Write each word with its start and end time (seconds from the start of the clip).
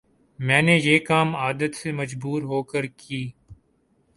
میں 0.39 0.61
نے 0.61 0.77
یہ 0.77 0.99
کام 0.99 1.35
عادت 1.35 1.75
سے 1.75 1.91
مجبور 1.91 2.41
ہوکرکی 2.43 3.23